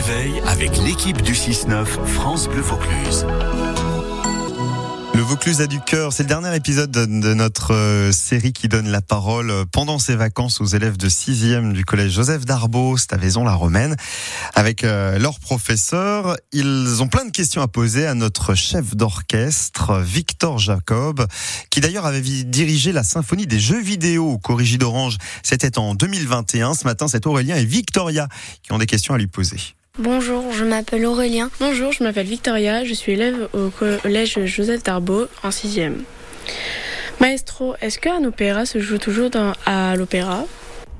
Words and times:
réveil 0.00 0.40
avec 0.46 0.76
l'équipe 0.76 1.22
du 1.22 1.32
6-9 1.32 1.84
France 1.84 2.48
Bleu 2.48 2.60
Vaucluse. 2.60 3.26
Le 5.12 5.20
Vaucluse 5.22 5.60
a 5.60 5.66
du 5.66 5.80
cœur, 5.80 6.12
c'est 6.12 6.22
le 6.22 6.28
dernier 6.28 6.54
épisode 6.54 6.92
de 6.92 7.34
notre 7.34 7.74
euh, 7.74 8.12
série 8.12 8.52
qui 8.52 8.68
donne 8.68 8.88
la 8.88 9.00
parole 9.00 9.50
euh, 9.50 9.64
pendant 9.64 9.98
ses 9.98 10.14
vacances 10.14 10.60
aux 10.60 10.66
élèves 10.66 10.96
de 10.98 11.08
6e 11.08 11.72
du 11.72 11.84
collège 11.84 12.12
Joseph 12.12 12.44
Darbeau, 12.44 12.96
c'est 12.96 13.12
à 13.12 13.16
Vaison-la-Romaine. 13.16 13.96
Avec 14.54 14.84
euh, 14.84 15.18
leurs 15.18 15.40
professeurs, 15.40 16.36
ils 16.52 17.02
ont 17.02 17.08
plein 17.08 17.24
de 17.24 17.32
questions 17.32 17.60
à 17.60 17.66
poser 17.66 18.06
à 18.06 18.14
notre 18.14 18.54
chef 18.54 18.94
d'orchestre, 18.94 20.00
Victor 20.00 20.58
Jacob, 20.58 21.26
qui 21.70 21.80
d'ailleurs 21.80 22.06
avait 22.06 22.20
dirigé 22.20 22.92
la 22.92 23.02
symphonie 23.02 23.48
des 23.48 23.58
jeux 23.58 23.82
vidéo 23.82 24.30
au 24.30 24.38
Corrigi 24.38 24.78
d'Orange. 24.78 25.16
C'était 25.42 25.76
en 25.76 25.96
2021. 25.96 26.74
Ce 26.74 26.84
matin, 26.84 27.08
c'est 27.08 27.26
Aurélien 27.26 27.56
et 27.56 27.64
Victoria 27.64 28.28
qui 28.62 28.72
ont 28.72 28.78
des 28.78 28.86
questions 28.86 29.14
à 29.14 29.18
lui 29.18 29.26
poser. 29.26 29.58
Bonjour, 29.98 30.52
je 30.52 30.64
m'appelle 30.64 31.04
Aurélien. 31.06 31.50
Bonjour, 31.58 31.90
je 31.90 32.04
m'appelle 32.04 32.28
Victoria, 32.28 32.84
je 32.84 32.94
suis 32.94 33.12
élève 33.12 33.48
au 33.52 33.68
collège 33.70 34.38
Joseph 34.44 34.84
Darbeau 34.84 35.26
en 35.42 35.48
6e. 35.48 35.94
Maestro, 37.18 37.74
est-ce 37.80 37.98
qu'un 37.98 38.22
opéra 38.22 38.64
se 38.64 38.78
joue 38.78 38.98
toujours 38.98 39.30
à 39.66 39.96
l'opéra? 39.96 40.44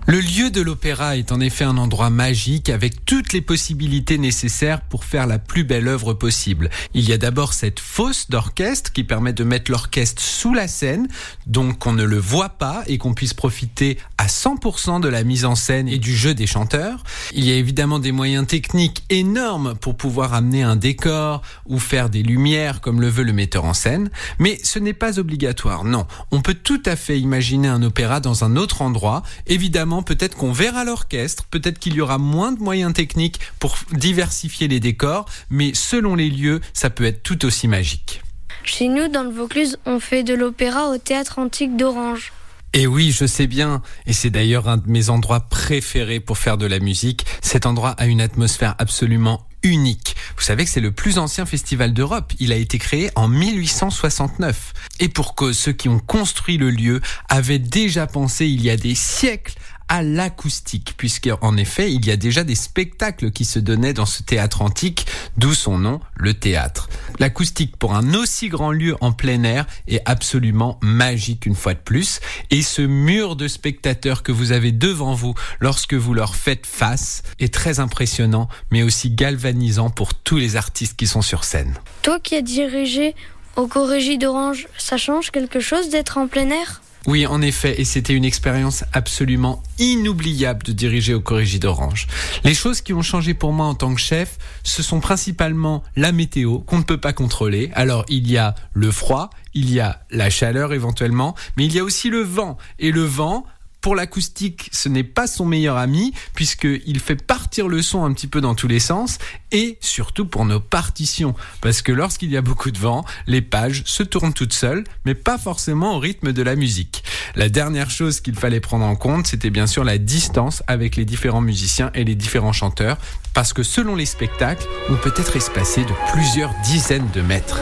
Le 0.09 0.21
lieu 0.21 0.51
de 0.51 0.63
l'opéra 0.63 1.19
est 1.19 1.33
en 1.33 1.41
effet 1.41 1.65
un 1.65 1.77
endroit 1.77 2.09
magique 2.09 2.71
avec 2.71 3.05
toutes 3.05 3.35
les 3.35 3.43
possibilités 3.43 4.17
nécessaires 4.17 4.81
pour 4.81 5.05
faire 5.05 5.27
la 5.27 5.39
plus 5.39 5.65
belle 5.65 5.87
œuvre 5.87 6.15
possible. 6.15 6.71
Il 6.95 7.07
y 7.07 7.13
a 7.13 7.19
d'abord 7.19 7.53
cette 7.53 7.79
fosse 7.79 8.31
d'orchestre 8.31 8.91
qui 8.91 9.05
permet 9.05 9.35
de 9.35 9.45
mettre 9.45 9.71
l'orchestre 9.71 10.23
sous 10.23 10.55
la 10.55 10.67
scène, 10.67 11.09
donc 11.47 11.79
qu'on 11.79 11.93
ne 11.93 12.05
le 12.05 12.17
voit 12.17 12.49
pas 12.49 12.85
et 12.87 12.97
qu'on 12.97 13.13
puisse 13.13 13.35
profiter 13.35 13.99
à 14.17 14.29
100% 14.29 15.03
de 15.03 15.09
la 15.09 15.25
mise 15.25 15.45
en 15.45 15.55
scène 15.55 15.89
et 15.89 15.99
du 15.99 16.17
jeu 16.17 16.33
des 16.33 16.47
chanteurs. 16.47 17.03
Il 17.35 17.45
y 17.45 17.53
a 17.53 17.57
évidemment 17.57 17.99
des 17.99 18.13
moyens 18.13 18.47
techniques 18.47 19.05
énormes 19.11 19.75
pour 19.75 19.95
pouvoir 19.95 20.33
amener 20.33 20.63
un 20.63 20.77
décor 20.77 21.43
ou 21.67 21.79
faire 21.79 22.09
des 22.09 22.23
lumières 22.23 22.81
comme 22.81 23.03
le 23.03 23.09
veut 23.09 23.25
le 23.25 23.35
metteur 23.35 23.67
en 23.67 23.75
scène, 23.75 24.09
mais 24.39 24.59
ce 24.65 24.79
n'est 24.79 24.95
pas 24.95 25.19
obligatoire, 25.19 25.85
non. 25.85 26.07
On 26.31 26.41
peut 26.41 26.55
tout 26.55 26.83
à 26.87 26.97
fait 26.97 27.21
imaginer 27.21 27.69
un 27.69 27.83
opéra 27.83 28.21
dans 28.21 28.43
un 28.43 28.57
autre 28.57 28.81
endroit, 28.81 29.23
évidemment 29.47 29.98
peut-être 30.03 30.37
qu'on 30.37 30.53
verra 30.53 30.85
l'orchestre, 30.85 31.45
peut-être 31.51 31.79
qu'il 31.79 31.95
y 31.95 32.01
aura 32.01 32.19
moins 32.19 32.53
de 32.53 32.61
moyens 32.61 32.93
techniques 32.93 33.41
pour 33.59 33.77
diversifier 33.93 34.69
les 34.69 34.81
décors, 34.81 35.27
mais 35.51 35.73
selon 35.75 36.15
les 36.15 36.31
lieux, 36.31 36.61
ça 36.73 36.91
peut 36.91 37.05
être 37.05 37.23
tout 37.23 37.45
aussi 37.45 37.69
magique. 37.69 38.23
Chez 38.65 38.89
nous, 38.89 39.09
dans 39.09 39.23
le 39.23 39.31
Vaucluse, 39.31 39.79
on 39.87 40.01
fait 40.01 40.23
de 40.23 40.35
l'opéra 40.35 40.91
au 40.91 40.99
théâtre 40.99 41.39
antique 41.39 41.77
d'Orange. 41.77 42.33
Et 42.75 42.87
oui, 42.87 43.13
je 43.13 43.25
sais 43.25 43.47
bien, 43.47 43.83
et 44.07 44.13
c'est 44.13 44.29
d'ailleurs 44.29 44.69
un 44.69 44.77
de 44.77 44.89
mes 44.89 45.09
endroits 45.09 45.41
préférés 45.41 46.21
pour 46.21 46.37
faire 46.37 46.59
de 46.59 46.67
la 46.67 46.81
musique. 46.81 47.25
Cet 47.41 47.65
endroit 47.65 47.91
a 47.93 48.07
une 48.07 48.21
atmosphère 48.21 48.75
absolument 48.79 49.49
unique. 49.63 50.17
Vous 50.37 50.43
savez 50.43 50.65
que 50.65 50.71
c'est 50.71 50.81
le 50.81 50.93
plus 50.93 51.19
ancien 51.19 51.47
festival 51.47 51.93
d'Europe. 51.93 52.33
Il 52.39 52.53
a 52.53 52.57
été 52.57 52.79
créé 52.79 53.11
en 53.15 53.27
1869. 53.27 54.73
Et 55.01 55.09
pour 55.09 55.35
que 55.35 55.53
ceux 55.53 55.73
qui 55.73 55.89
ont 55.89 55.99
construit 55.99 56.59
le 56.59 56.71
lieu 56.71 57.01
avaient 57.29 57.59
déjà 57.59 58.07
pensé 58.07 58.47
il 58.47 58.63
y 58.63 58.71
a 58.71 58.77
des 58.77 58.95
siècles 58.95 59.55
à 59.89 60.03
l'acoustique, 60.03 60.95
puisqu'en 60.97 61.57
effet, 61.57 61.93
il 61.93 62.07
y 62.07 62.11
a 62.11 62.17
déjà 62.17 62.45
des 62.45 62.55
spectacles 62.55 63.31
qui 63.31 63.45
se 63.45 63.59
donnaient 63.59 63.93
dans 63.93 64.07
ce 64.07 64.23
théâtre 64.23 64.63
antique, 64.63 65.07
d'où 65.37 65.55
son 65.55 65.79
nom, 65.79 66.01
le 66.15 66.35
théâtre. 66.35 66.89
L'acoustique 67.19 67.77
pour 67.77 67.95
un 67.95 68.15
aussi 68.15 68.49
grand 68.49 68.73
lieu 68.73 68.97
en 69.01 69.13
plein 69.13 69.43
air 69.45 69.67
est 69.87 70.03
absolument 70.05 70.79
magique 70.83 71.47
une 71.47 71.55
fois 71.55 71.75
de 71.75 71.79
plus, 71.79 72.21
et 72.51 72.63
ce 72.63 72.83
mur 72.83 73.37
de 73.37 73.49
spectateurs 73.49 74.23
que 74.23 74.33
vous 74.33 74.53
avez 74.53 74.73
devant 74.73 75.15
vous 75.15 75.35
lorsque 75.61 75.95
vous 75.95 76.15
leur 76.15 76.37
faites 76.37 76.67
face 76.67 77.23
est 77.39 77.53
très 77.53 77.81
impressionnant, 77.81 78.49
mais 78.71 78.83
aussi 78.83 79.11
galvanisant 79.11 79.91
pour 79.91 80.15
tous 80.15 80.37
les 80.37 80.57
artistes 80.57 80.97
qui 80.97 81.07
sont 81.07 81.23
sur 81.23 81.45
scène. 81.45 81.75
Toi 82.03 82.21
qui 82.21 82.37
as 82.37 82.43
dirigé 82.43 83.15
au 83.57 83.67
Corrégie 83.67 84.19
d'Orange, 84.19 84.69
ça 84.79 84.97
change 84.97 85.31
quelque 85.31 85.61
chose 85.61 85.89
d'être 85.89 86.19
en 86.19 86.29
plein 86.29 86.51
air? 86.51 86.81
Oui, 87.07 87.27
en 87.27 87.41
effet, 87.41 87.81
et 87.81 87.85
c'était 87.85 88.13
une 88.13 88.25
expérience 88.25 88.85
absolument 88.93 89.63
inoubliable 89.79 90.63
de 90.65 90.73
diriger 90.73 91.15
au 91.15 91.21
Corrigi 91.21 91.59
d'Orange. 91.59 92.07
Les 92.45 92.55
choses 92.55 92.81
qui 92.81 92.93
ont 92.93 93.03
changé 93.03 93.35
pour 93.35 93.53
moi 93.53 93.67
en 93.67 93.75
tant 93.75 93.95
que 93.95 94.01
chef, 94.01 94.39
ce 94.63 94.83
sont 94.83 95.01
principalement 95.01 95.83
la 95.97 96.13
météo 96.13 96.59
qu'on 96.59 96.79
ne 96.79 96.83
peut 96.83 96.99
pas 96.99 97.13
contrôler. 97.13 97.71
Alors, 97.75 98.05
il 98.09 98.31
y 98.31 98.37
a 98.37 98.55
le 98.73 98.91
froid, 98.91 99.31
il 99.55 99.73
y 99.73 99.81
a 99.81 100.01
la 100.11 100.29
chaleur 100.29 100.73
éventuellement, 100.73 101.35
mais 101.57 101.65
il 101.67 101.75
y 101.75 101.79
a 101.79 101.85
aussi 101.85 102.11
le 102.11 102.21
vent. 102.21 102.59
Et 102.79 102.91
le 102.91 103.03
vent, 103.03 103.47
pour 103.81 103.95
l'acoustique, 103.95 104.69
ce 104.73 104.89
n'est 104.89 105.05
pas 105.05 105.27
son 105.27 105.47
meilleur 105.47 105.77
ami 105.77 106.13
puisqu'il 106.35 107.01
fait 107.01 107.17
partir 107.17 107.69
le 107.69 107.83
son 107.83 108.05
un 108.05 108.13
petit 108.13 108.27
peu 108.27 108.41
dans 108.41 108.55
tous 108.55 108.69
les 108.69 108.81
sens 108.81 109.19
et 109.53 109.79
surtout 109.81 110.27
pour 110.27 110.45
nos 110.45 110.61
partitions 110.61 111.35
parce 111.61 111.83
que 111.83 111.93
lorsqu'il 111.93 112.31
y 112.31 112.37
a 112.37 112.43
beaucoup 112.43 112.71
de 112.71 112.79
vent, 112.79 113.05
les 113.27 113.43
pages 113.43 113.83
se 113.87 114.03
tournent 114.03 114.35
toutes 114.35 114.53
seules 114.53 114.85
mais 115.05 115.15
pas 115.15 115.39
forcément 115.39 115.97
au 115.97 115.99
rythme 115.99 116.33
de 116.33 116.43
la 116.43 116.57
musique. 116.57 117.05
La 117.37 117.49
dernière 117.49 117.91
chose 117.91 118.21
qu'il 118.21 118.35
fallait 118.35 118.61
prendre 118.61 118.85
en 118.85 118.97
compte, 118.97 119.27
c'était 119.27 119.51
bien 119.51 119.67
sûr 119.67 119.85
la 119.85 119.99
distance 119.99 120.63
avec 120.67 120.97
les 120.97 121.05
différents 121.05 121.41
musiciens 121.41 121.91
et 121.95 122.05
les 122.05 122.15
différents 122.15 122.53
chanteurs 122.53 122.99
parce 123.35 123.53
que 123.53 123.63
selon 123.63 123.95
les 123.95 124.07
spectacles, 124.07 124.67
on 124.91 124.97
peut 124.97 125.13
être 125.17 125.37
espacé 125.37 125.85
de 125.85 125.93
plusieurs 126.13 126.53
dizaines 126.65 127.09
de 127.15 127.23
mètres. 127.23 127.61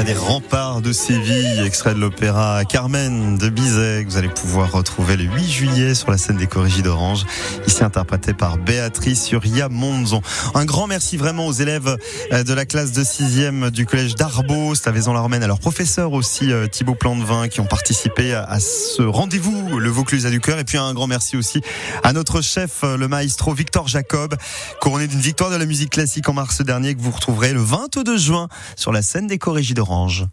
Des 0.00 0.14
remparts 0.14 0.80
de 0.80 0.92
Séville, 0.92 1.60
extrait 1.64 1.94
de 1.94 2.00
l'opéra 2.00 2.64
Carmen 2.64 3.38
de 3.38 3.48
Bizet, 3.48 4.04
que 4.04 4.10
vous 4.10 4.16
allez 4.16 4.28
pouvoir 4.28 4.72
retrouver 4.72 5.16
le 5.16 5.24
8 5.24 5.48
juillet 5.48 5.94
sur 5.94 6.10
la 6.10 6.18
scène 6.18 6.36
des 6.36 6.48
d'Orange, 6.82 7.24
ici 7.68 7.84
interprété 7.84 8.32
par 8.32 8.56
Béatrice 8.58 9.30
Uria 9.30 9.68
Monzon. 9.68 10.20
Un 10.54 10.64
grand 10.64 10.88
merci 10.88 11.16
vraiment 11.16 11.46
aux 11.46 11.52
élèves 11.52 11.96
euh, 12.32 12.42
de 12.42 12.52
la 12.52 12.66
classe 12.66 12.90
de 12.90 13.04
6e 13.04 13.70
du 13.70 13.86
collège 13.86 14.16
d'Arbeau, 14.16 14.74
c'est 14.74 14.88
à 14.88 15.46
leurs 15.46 15.60
professeurs 15.60 16.12
aussi, 16.12 16.50
euh, 16.50 16.66
Thibaut 16.66 16.96
Plantevin, 16.96 17.46
qui 17.46 17.60
ont 17.60 17.66
participé 17.66 18.34
à 18.34 18.58
ce 18.58 19.02
rendez-vous, 19.02 19.78
le 19.78 19.88
Vaucluse 19.88 20.26
à 20.26 20.30
du 20.30 20.40
cœur, 20.40 20.58
et 20.58 20.64
puis 20.64 20.78
un 20.78 20.94
grand 20.94 21.06
merci 21.06 21.36
aussi 21.36 21.60
à 22.02 22.12
notre 22.12 22.40
chef, 22.40 22.82
euh, 22.82 22.96
le 22.96 23.06
maestro 23.06 23.54
Victor 23.54 23.86
Jacob, 23.86 24.34
couronné 24.80 25.06
d'une 25.06 25.20
victoire 25.20 25.50
de 25.50 25.56
la 25.56 25.66
musique 25.66 25.90
classique 25.90 26.28
en 26.28 26.32
mars 26.32 26.60
dernier, 26.60 26.94
que 26.96 27.00
vous 27.00 27.12
retrouverez 27.12 27.52
le 27.52 27.60
22 27.60 28.16
juin 28.16 28.48
sur 28.74 28.90
la 28.90 29.02
scène 29.02 29.28
des 29.28 29.38
Corrigies 29.38 29.74
d'Orange. 29.74 29.91
Orange. 29.92 30.26